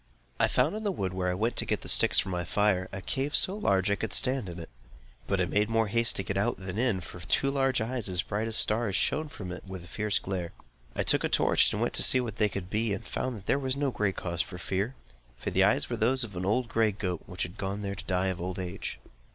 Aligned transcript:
I 0.39 0.47
found 0.47 0.75
in 0.75 0.83
the 0.83 0.91
wood 0.91 1.13
where 1.13 1.29
I 1.29 1.35
went 1.35 1.55
to 1.57 1.65
get 1.65 1.81
the 1.81 1.87
sticks 1.87 2.17
for 2.17 2.29
my 2.29 2.43
fire, 2.43 2.89
a 2.91 3.03
cave 3.03 3.35
so 3.35 3.55
large 3.55 3.85
that 3.85 3.91
I 3.91 3.95
could 3.97 4.13
stand 4.13 4.49
in 4.49 4.57
it; 4.57 4.69
but 5.27 5.39
I 5.39 5.45
made 5.45 5.69
more 5.69 5.89
haste 5.89 6.15
to 6.15 6.23
get 6.23 6.37
out, 6.37 6.57
than 6.57 6.79
in; 6.79 7.01
for 7.01 7.19
two 7.19 7.51
large 7.51 7.81
eyes, 7.81 8.09
as 8.09 8.23
bright 8.23 8.47
as 8.47 8.55
stars, 8.55 8.95
shone 8.95 9.25
out 9.27 9.31
from 9.31 9.51
it 9.51 9.63
with 9.67 9.83
a 9.83 9.87
fierce 9.87 10.17
glare. 10.17 10.53
I 10.95 11.03
took 11.03 11.23
a 11.23 11.29
torch, 11.29 11.71
and 11.71 11.83
went 11.83 11.93
to 11.93 12.01
see 12.01 12.19
what 12.19 12.37
they 12.37 12.49
could 12.49 12.67
be, 12.71 12.95
and 12.95 13.05
found 13.05 13.37
that 13.37 13.45
there 13.45 13.59
was 13.59 13.77
no 13.77 13.91
cause 13.91 14.41
for 14.41 14.57
fear; 14.57 14.95
for 15.37 15.51
the 15.51 15.63
eyes 15.63 15.87
were 15.87 15.97
those 15.97 16.23
of 16.23 16.35
an 16.35 16.45
old 16.45 16.67
gray 16.67 16.91
goat, 16.93 17.21
which 17.27 17.43
had 17.43 17.59
gone 17.59 17.83
there 17.83 17.93
to 17.93 18.05
die 18.05 18.29
of 18.29 18.41
old 18.41 18.57
age. 18.57 18.97